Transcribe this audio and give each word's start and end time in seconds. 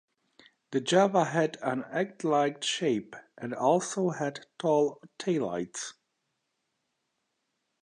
The 0.71 0.81
Java 0.81 1.25
had 1.25 1.59
an 1.61 1.85
egg-like 1.91 2.63
shape, 2.63 3.15
and 3.37 3.53
also 3.53 4.09
had 4.09 4.47
tall 4.57 4.99
taillights. 5.19 5.93